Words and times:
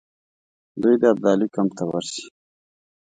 دوی 0.81 0.95
د 1.01 1.03
ابدالي 1.13 1.47
کمپ 1.55 1.71
ته 1.77 1.83
ورسي. 1.89 2.25